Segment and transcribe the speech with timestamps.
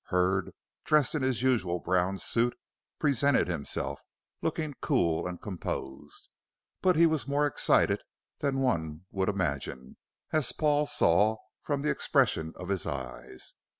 [0.05, 2.57] Hurd, dressed in his usual brown suit,
[2.97, 4.01] presented himself,
[4.41, 6.27] looking cool and composed.
[6.81, 8.01] But he was more excited
[8.39, 9.97] than one would imagine,
[10.33, 13.53] as Paul saw from the expression of his eyes.